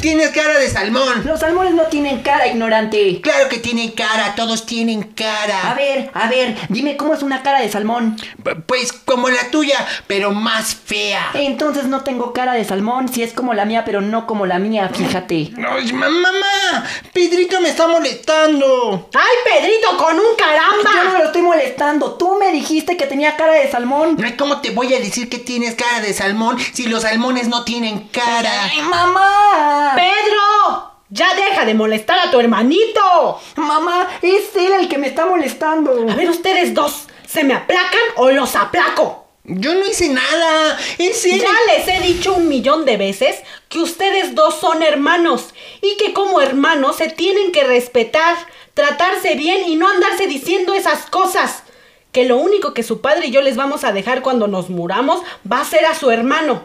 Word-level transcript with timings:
Tienes 0.00 0.30
cara 0.30 0.58
de 0.60 0.70
salmón. 0.70 1.22
Los 1.24 1.40
salmones 1.40 1.74
no 1.74 1.82
tienen 1.84 2.22
cara, 2.22 2.46
ignorante. 2.46 3.20
Claro 3.20 3.48
que 3.48 3.58
tienen 3.58 3.90
cara, 3.90 4.34
todos 4.36 4.64
tienen 4.64 5.02
A 5.02 5.14
cara. 5.16 5.74
ver, 5.74 6.10
a 6.14 6.28
ver, 6.28 6.56
dime 6.68 6.96
cómo 6.96 7.14
es 7.14 7.22
una 7.24 7.42
cara 7.42 7.60
de 7.60 7.68
salmón. 7.68 8.16
P- 8.44 8.54
Pues 8.54 8.92
como 8.92 9.28
la 9.28 9.50
tuya, 9.50 9.84
pero 10.06 10.30
más 10.30 10.76
fea. 10.76 11.30
Entonces 11.34 11.84
no 11.86 12.02
tengo 12.04 12.32
cara 12.32 12.52
de 12.52 12.64
salmón, 12.64 13.08
si 13.08 13.24
es 13.24 13.32
como 13.32 13.54
la 13.54 13.64
mía, 13.64 13.84
pero 13.84 14.00
no 14.00 14.26
como 14.28 14.46
la 14.46 14.60
mía, 14.60 14.88
fíjate. 14.94 15.50
Ay, 15.68 15.92
ma- 15.92 16.08
mamá, 16.08 16.84
Pedrito 17.12 17.60
me 17.60 17.70
está 17.70 17.88
molestando. 17.88 19.10
¡Ay, 19.14 19.36
Pedrito, 19.44 19.96
con 19.96 20.14
un 20.14 20.20
Yo 20.22 20.30
no 20.30 20.36
caramba! 20.36 21.18
lo 21.18 21.24
estoy 21.24 21.42
molestando, 21.68 22.14
tú 22.14 22.36
me 22.38 22.50
dijiste 22.50 22.96
que 22.96 23.06
tenía 23.06 23.36
cara 23.36 23.52
de 23.52 23.70
salmón. 23.70 24.16
Ay, 24.22 24.36
¿Cómo 24.36 24.60
te 24.60 24.70
voy 24.70 24.94
a 24.94 25.00
decir 25.00 25.28
que 25.28 25.38
tienes 25.38 25.74
cara 25.74 26.00
de 26.00 26.14
salmón 26.14 26.56
si 26.72 26.86
los 26.86 27.02
salmones 27.02 27.48
no 27.48 27.64
tienen 27.64 28.08
cara? 28.08 28.64
¡Ay, 28.64 28.80
mamá! 28.82 29.92
¡Pedro! 29.94 30.92
¡Ya 31.10 31.34
deja 31.34 31.64
de 31.66 31.74
molestar 31.74 32.18
a 32.18 32.30
tu 32.30 32.40
hermanito! 32.40 33.38
Mamá, 33.56 34.08
es 34.22 34.56
él 34.56 34.72
el 34.80 34.88
que 34.88 34.98
me 34.98 35.08
está 35.08 35.26
molestando. 35.26 36.06
A 36.10 36.14
ver, 36.14 36.30
ustedes 36.30 36.72
dos, 36.72 37.06
¿se 37.26 37.44
me 37.44 37.54
aplacan 37.54 38.00
o 38.16 38.30
los 38.30 38.56
aplaco? 38.56 39.27
Yo 39.48 39.74
no 39.74 39.86
hice 39.86 40.08
nada. 40.10 40.78
Es 40.98 41.24
él. 41.24 41.40
Ya 41.40 41.74
les 41.74 41.88
he 41.88 42.00
dicho 42.00 42.34
un 42.34 42.48
millón 42.48 42.84
de 42.84 42.96
veces 42.98 43.36
que 43.68 43.78
ustedes 43.80 44.34
dos 44.34 44.60
son 44.60 44.82
hermanos 44.82 45.54
y 45.80 45.96
que 45.96 46.12
como 46.12 46.40
hermanos 46.40 46.96
se 46.96 47.08
tienen 47.08 47.50
que 47.50 47.64
respetar, 47.64 48.36
tratarse 48.74 49.34
bien 49.34 49.64
y 49.66 49.76
no 49.76 49.88
andarse 49.88 50.26
diciendo 50.26 50.74
esas 50.74 51.06
cosas. 51.06 51.62
Que 52.12 52.24
lo 52.24 52.36
único 52.36 52.74
que 52.74 52.82
su 52.82 53.00
padre 53.00 53.28
y 53.28 53.30
yo 53.30 53.40
les 53.42 53.56
vamos 53.56 53.84
a 53.84 53.92
dejar 53.92 54.22
cuando 54.22 54.48
nos 54.48 54.68
muramos 54.70 55.22
va 55.50 55.60
a 55.60 55.64
ser 55.64 55.86
a 55.86 55.94
su 55.94 56.10
hermano. 56.10 56.62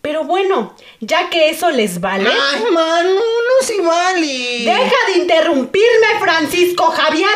Pero 0.00 0.24
bueno, 0.24 0.74
ya 1.00 1.30
que 1.30 1.50
eso 1.50 1.70
les 1.70 2.00
vale, 2.00 2.28
Ay, 2.28 2.64
mano, 2.72 3.10
no 3.14 3.66
se 3.66 3.80
vale. 3.80 4.64
deja 4.64 4.96
de 5.06 5.18
interrumpirme, 5.18 6.18
Francisco 6.18 6.84
Javier. 6.86 7.28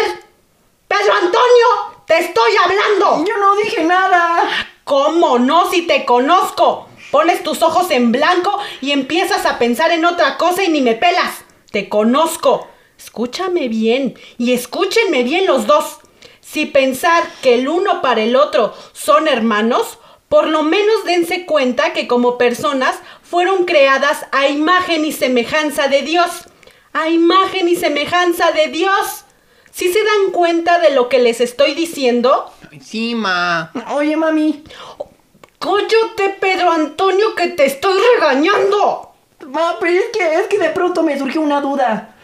Pedro 0.89 1.13
Antonio, 1.15 2.03
te 2.07 2.19
estoy 2.19 2.53
hablando. 2.65 3.25
Yo 3.25 3.37
no 3.39 3.55
dije 3.57 3.85
nada. 3.85 4.49
¿Cómo 4.87 5.41
no 5.41 5.69
si 5.69 5.83
te 5.83 6.05
conozco? 6.05 6.87
Pones 7.11 7.43
tus 7.43 7.61
ojos 7.63 7.91
en 7.91 8.13
blanco 8.13 8.57
y 8.81 8.93
empiezas 8.93 9.45
a 9.45 9.59
pensar 9.59 9.91
en 9.91 10.05
otra 10.05 10.39
cosa 10.39 10.63
y 10.63 10.69
ni 10.69 10.81
me 10.81 10.95
pelas. 10.95 11.45
Te 11.73 11.89
conozco. 11.89 12.69
Escúchame 12.97 13.67
bien 13.67 14.17
y 14.39 14.53
escúchenme 14.53 15.25
bien 15.25 15.45
los 15.45 15.67
dos. 15.67 15.99
Si 16.41 16.67
pensar 16.67 17.25
que 17.43 17.55
el 17.55 17.67
uno 17.67 18.01
para 18.01 18.21
el 18.23 18.37
otro 18.37 18.75
son 18.93 19.27
hermanos, 19.27 19.99
por 20.29 20.47
lo 20.47 20.63
menos 20.63 21.05
dense 21.05 21.47
cuenta 21.47 21.93
que 21.93 22.07
como 22.07 22.39
personas 22.39 22.97
fueron 23.23 23.65
creadas 23.65 24.27
a 24.31 24.47
imagen 24.47 25.05
y 25.05 25.11
semejanza 25.11 25.89
de 25.89 26.03
Dios. 26.03 26.45
A 26.93 27.09
imagen 27.09 27.69
y 27.69 27.75
semejanza 27.75 28.53
de 28.53 28.69
Dios. 28.69 29.26
¿Sí 29.77 29.93
se 29.93 30.03
dan 30.03 30.33
cuenta 30.33 30.79
de 30.79 30.89
lo 30.89 31.11
que 31.11 31.19
les 31.19 31.43
estoy 31.43 31.75
diciendo? 31.75 32.51
Encima. 32.73 33.73
Oye, 33.95 34.17
mami. 34.17 34.65
Cóllate, 35.59 36.31
Pedro 36.41 36.71
Antonio, 36.73 37.35
que 37.35 37.49
te 37.49 37.67
estoy 37.67 38.01
regañando. 38.15 39.13
Ma, 39.49 39.77
pero 39.79 39.93
es 39.93 40.07
que, 40.15 40.35
es 40.37 40.47
que 40.47 40.59
de 40.59 40.71
pronto 40.71 41.03
me 41.03 41.19
surgió 41.19 41.43
una 41.43 41.61
duda. 41.61 42.15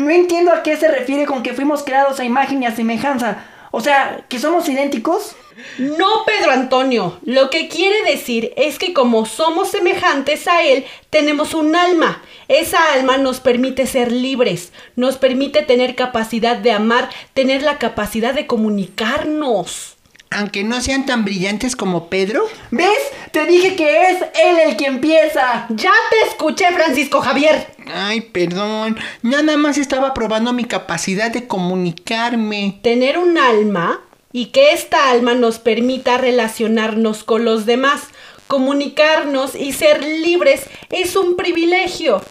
No 0.00 0.08
entiendo 0.08 0.52
a 0.52 0.62
qué 0.62 0.78
se 0.78 0.88
refiere 0.88 1.26
con 1.26 1.42
que 1.42 1.52
fuimos 1.52 1.82
creados 1.82 2.18
a 2.18 2.24
imagen 2.24 2.62
y 2.62 2.66
a 2.66 2.74
semejanza. 2.74 3.44
O 3.72 3.80
sea, 3.80 4.24
¿que 4.28 4.38
somos 4.38 4.68
idénticos? 4.68 5.34
No, 5.78 6.24
Pedro 6.26 6.52
Antonio. 6.52 7.18
Lo 7.24 7.50
que 7.50 7.68
quiere 7.68 8.02
decir 8.04 8.52
es 8.56 8.78
que 8.78 8.92
como 8.92 9.26
somos 9.26 9.70
semejantes 9.70 10.46
a 10.46 10.62
él, 10.62 10.84
tenemos 11.10 11.54
un 11.54 11.74
alma. 11.74 12.22
Esa 12.48 12.92
alma 12.92 13.16
nos 13.16 13.40
permite 13.40 13.86
ser 13.86 14.12
libres, 14.12 14.72
nos 14.94 15.16
permite 15.16 15.62
tener 15.62 15.94
capacidad 15.94 16.56
de 16.56 16.72
amar, 16.72 17.08
tener 17.32 17.62
la 17.62 17.78
capacidad 17.78 18.34
de 18.34 18.46
comunicarnos. 18.46 19.96
Aunque 20.34 20.64
no 20.64 20.80
sean 20.80 21.06
tan 21.06 21.24
brillantes 21.24 21.76
como 21.76 22.08
Pedro. 22.08 22.44
¿Ves? 22.70 22.98
Te 23.32 23.46
dije 23.46 23.76
que 23.76 24.10
es 24.10 24.18
él 24.20 24.58
el 24.66 24.76
que 24.76 24.86
empieza. 24.86 25.66
Ya 25.70 25.92
te 26.10 26.28
escuché, 26.28 26.66
Francisco 26.72 27.20
Javier. 27.20 27.74
Ay, 27.92 28.20
perdón. 28.20 28.98
Nada 29.22 29.56
más 29.56 29.78
estaba 29.78 30.14
probando 30.14 30.52
mi 30.52 30.64
capacidad 30.64 31.30
de 31.30 31.46
comunicarme. 31.46 32.80
tener 32.82 33.18
un 33.18 33.38
alma 33.38 34.00
y 34.32 34.46
que 34.46 34.72
esta 34.72 35.10
alma 35.10 35.34
nos 35.34 35.58
permita 35.58 36.18
relacionarnos 36.18 37.24
con 37.24 37.44
los 37.44 37.66
demás, 37.66 38.02
comunicarnos 38.46 39.54
y 39.54 39.72
ser 39.72 40.02
libres 40.02 40.64
es 40.90 41.16
un 41.16 41.36
privilegio. 41.36 42.22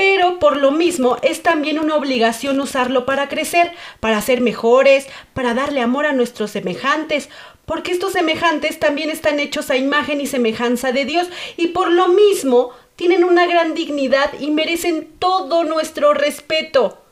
Pero 0.00 0.38
por 0.38 0.56
lo 0.56 0.70
mismo 0.70 1.18
es 1.20 1.42
también 1.42 1.78
una 1.78 1.94
obligación 1.94 2.58
usarlo 2.58 3.04
para 3.04 3.28
crecer, 3.28 3.74
para 4.00 4.22
ser 4.22 4.40
mejores, 4.40 5.06
para 5.34 5.52
darle 5.52 5.82
amor 5.82 6.06
a 6.06 6.14
nuestros 6.14 6.52
semejantes, 6.52 7.28
porque 7.66 7.92
estos 7.92 8.14
semejantes 8.14 8.80
también 8.80 9.10
están 9.10 9.38
hechos 9.38 9.68
a 9.68 9.76
imagen 9.76 10.22
y 10.22 10.26
semejanza 10.26 10.92
de 10.92 11.04
Dios 11.04 11.28
y 11.58 11.66
por 11.66 11.90
lo 11.90 12.08
mismo 12.08 12.70
tienen 12.96 13.24
una 13.24 13.46
gran 13.46 13.74
dignidad 13.74 14.30
y 14.40 14.50
merecen 14.50 15.06
todo 15.18 15.64
nuestro 15.64 16.14
respeto. 16.14 17.02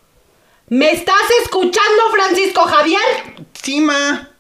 ¿Me 0.69 0.91
estás 0.91 1.15
escuchando, 1.43 2.03
Francisco 2.11 2.63
Javier? 2.63 3.37
Encima. 3.55 4.31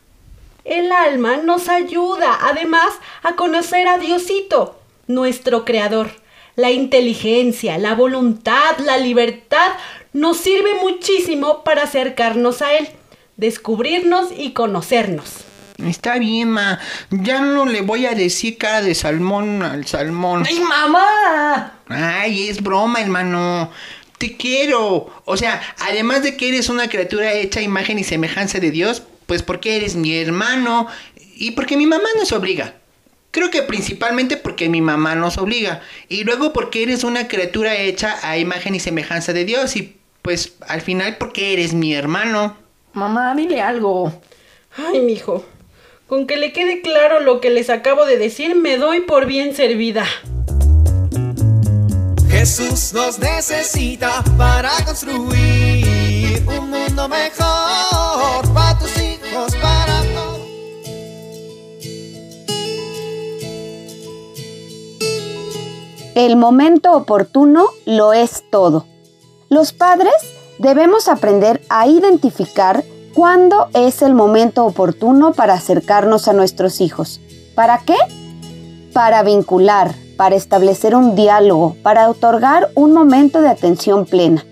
El 0.64 0.91
alma 0.91 1.37
nos 1.37 1.69
ayuda, 1.69 2.38
además, 2.41 2.94
a 3.22 3.37
conocer 3.37 3.87
a 3.88 3.98
Diosito, 3.98 4.81
nuestro 5.06 5.66
Creador. 5.66 6.12
La 6.58 6.72
inteligencia, 6.72 7.78
la 7.78 7.94
voluntad, 7.94 8.78
la 8.84 8.96
libertad 8.96 9.74
nos 10.12 10.38
sirve 10.38 10.74
muchísimo 10.82 11.62
para 11.62 11.84
acercarnos 11.84 12.62
a 12.62 12.74
Él, 12.74 12.88
descubrirnos 13.36 14.30
y 14.36 14.54
conocernos. 14.54 15.44
Está 15.86 16.19
bien, 16.19 16.50
ma. 16.50 16.80
Ya 17.10 17.42
no 17.42 17.64
le 17.64 17.82
voy 17.82 18.06
a 18.06 18.16
decir 18.16 18.58
cara 18.58 18.82
de 18.82 18.96
salmón 18.96 19.62
al 19.62 19.87
salmón. 19.87 20.43
¡Ay, 20.49 20.58
mamá! 20.58 21.75
Ay, 21.87 22.49
es 22.49 22.61
broma, 22.61 23.02
hermano. 23.02 23.70
Te 24.19 24.37
quiero. 24.37 25.14
O 25.26 25.37
sea, 25.37 25.62
además 25.78 26.25
de 26.25 26.37
que 26.37 26.49
eres 26.49 26.69
una 26.70 26.88
criatura 26.88 27.34
hecha 27.34 27.61
imagen 27.61 28.00
y 28.00 28.02
semejanza 28.02 28.58
de 28.58 28.72
Dios, 28.72 29.04
pues 29.26 29.44
porque 29.44 29.76
eres 29.76 29.94
mi 29.94 30.16
hermano 30.16 30.88
y 31.37 31.52
porque 31.52 31.76
mi 31.76 31.87
mamá 31.87 32.08
nos 32.19 32.32
obliga. 32.32 32.75
Creo 33.30 33.50
que 33.50 33.62
principalmente 33.62 34.36
porque 34.36 34.69
mi 34.69 34.80
mamá 34.80 35.14
nos 35.14 35.38
obliga. 35.38 35.82
Y 36.08 36.25
luego 36.25 36.52
porque 36.52 36.82
eres 36.82 37.04
una 37.04 37.28
criatura 37.28 37.76
hecha 37.76 38.16
a 38.22 38.38
imagen 38.38 38.75
y 38.75 38.80
semejanza 38.80 39.32
de 39.32 39.44
Dios. 39.44 39.76
Y 39.76 39.96
pues 40.22 40.54
al 40.66 40.80
final 40.80 41.16
porque 41.19 41.52
eres 41.52 41.75
mi 41.75 41.94
hermano. 41.94 42.56
Mamá, 42.92 43.34
dile 43.34 43.60
algo. 43.60 44.12
Ay, 44.76 45.00
mijo, 45.00 45.44
con 46.06 46.26
que 46.26 46.36
le 46.36 46.52
quede 46.52 46.80
claro 46.82 47.20
lo 47.20 47.40
que 47.40 47.50
les 47.50 47.70
acabo 47.70 48.06
de 48.06 48.16
decir, 48.16 48.54
me 48.54 48.76
doy 48.76 49.00
por 49.00 49.26
bien 49.26 49.54
servida. 49.54 50.06
Jesús 52.30 52.92
nos 52.92 53.19
necesita 53.19 54.22
para 54.36 54.70
construir 54.84 56.42
un 56.46 56.70
mundo 56.70 57.08
mejor 57.08 58.54
para 58.54 58.78
tus 58.78 58.98
El 66.19 66.35
momento 66.35 66.94
oportuno 66.94 67.67
lo 67.87 68.12
es 68.12 68.43
todo. 68.50 68.87
Los 69.50 69.73
padres 69.73 70.15
debemos 70.59 71.06
aprender 71.06 71.62
a 71.69 71.87
identificar 71.87 72.82
cuándo 73.15 73.69
es 73.73 74.03
el 74.03 74.15
momento 74.15 74.67
oportuno 74.67 75.32
para 75.32 75.55
acercarnos 75.55 76.26
a 76.26 76.32
nuestros 76.32 76.81
hijos. 76.81 77.20
¿Para 77.55 77.79
qué? 77.87 77.94
Para 78.93 79.23
vincular, 79.23 79.94
para 80.17 80.35
establecer 80.35 80.97
un 80.97 81.15
diálogo, 81.15 81.76
para 81.85 82.11
otorgar 82.11 82.69
un 82.75 82.93
momento 82.93 83.41
de 83.41 83.50
atención 83.50 84.05
plena. 84.05 84.44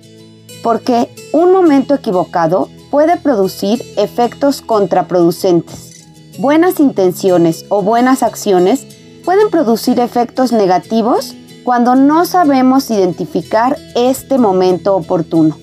Porque 0.62 1.12
un 1.33 1.51
momento 1.51 1.95
equivocado 1.95 2.69
puede 2.93 3.17
producir 3.17 3.83
efectos 3.97 4.62
contraproducentes. 4.62 6.07
Buenas 6.39 6.79
intenciones 6.79 7.65
o 7.71 7.83
buenas 7.83 8.23
acciones 8.23 8.87
pueden 9.25 9.51
producir 9.51 9.99
efectos 9.99 10.53
negativos 10.53 11.35
cuando 11.67 11.97
no 11.97 12.25
sabemos 12.27 12.93
identificar 12.93 13.77
este 13.97 14.39
momento 14.39 14.95
oportuno. 14.95 15.59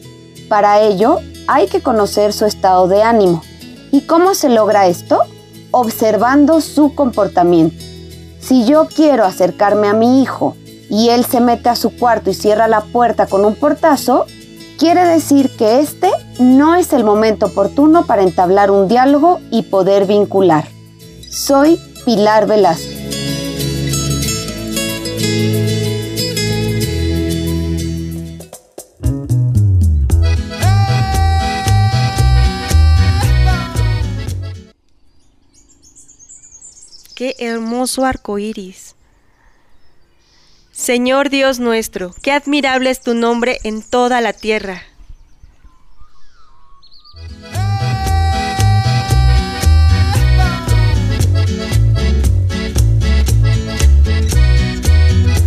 Para 0.50 0.82
ello, 0.82 1.20
hay 1.48 1.68
que 1.68 1.82
conocer 1.82 2.34
su 2.34 2.46
estado 2.46 2.90
de 2.90 3.02
ánimo. 3.04 3.42
¿Y 3.90 4.02
cómo 4.02 4.36
se 4.36 4.50
logra 4.50 4.88
esto? 4.88 5.22
Observando 5.72 6.60
su 6.60 6.94
comportamiento. 6.94 7.82
Si 8.42 8.66
yo 8.66 8.90
quiero 8.94 9.24
acercarme 9.24 9.88
a 9.88 9.94
mi 9.94 10.22
hijo 10.22 10.58
y 10.90 11.08
él 11.08 11.24
se 11.24 11.40
mete 11.40 11.70
a 11.70 11.78
su 11.78 11.96
cuarto 11.98 12.30
y 12.30 12.34
cierra 12.34 12.68
la 12.68 12.82
puerta 12.82 13.26
con 13.26 13.46
un 13.46 13.56
portazo, 13.56 14.26
quiere 14.78 15.06
decir 15.06 15.56
que 15.56 15.80
este 15.80 16.12
no 16.38 16.76
es 16.76 16.92
el 16.92 17.06
momento 17.06 17.46
oportuno 17.46 18.06
para 18.06 18.24
entablar 18.24 18.72
un 18.72 18.90
diálogo 18.90 19.40
y 19.52 19.62
poder 19.64 20.06
vincular. 20.06 20.68
Soy 21.30 21.80
Pilar 22.04 22.46
Velasco. 22.46 22.92
Qué 37.16 37.36
hermoso 37.38 38.06
arco 38.06 38.40
iris. 38.40 38.96
Señor 40.72 41.30
Dios 41.30 41.60
nuestro, 41.60 42.16
qué 42.24 42.32
admirable 42.32 42.90
es 42.90 43.02
tu 43.02 43.14
nombre 43.14 43.60
en 43.64 43.84
toda 43.84 44.20
la 44.22 44.34
tierra. 44.34 44.82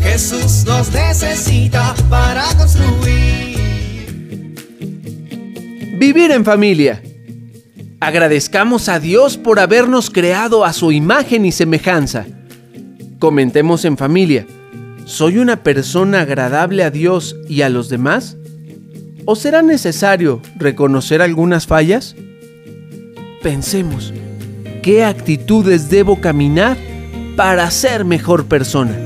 Jesús 0.04 0.64
nos 0.64 0.92
necesita 0.92 1.96
para 2.08 2.44
construir. 2.56 3.58
Vivir 5.98 6.30
en 6.30 6.44
familia. 6.44 7.02
Agradezcamos 8.00 8.90
a 8.90 9.00
Dios 9.00 9.38
por 9.38 9.58
habernos 9.58 10.10
creado 10.10 10.64
a 10.64 10.75
su 10.75 10.93
imagen 10.93 11.46
y 11.46 11.52
semejanza. 11.52 12.26
Comentemos 13.19 13.87
en 13.87 13.96
familia. 13.96 14.46
¿Soy 15.06 15.38
una 15.38 15.62
persona 15.62 16.20
agradable 16.20 16.84
a 16.84 16.90
Dios 16.90 17.37
y 17.48 17.62
a 17.62 17.70
los 17.70 17.88
demás? 17.88 18.37
¿O 19.25 19.34
será 19.34 19.62
necesario 19.62 20.43
reconocer 20.56 21.22
algunas 21.22 21.66
fallas? 21.66 22.14
Pensemos, 23.43 24.12
¿qué 24.82 25.02
actitudes 25.02 25.88
debo 25.88 26.20
caminar 26.20 26.76
para 27.34 27.70
ser 27.70 28.04
mejor 28.04 28.44
persona? 28.44 29.06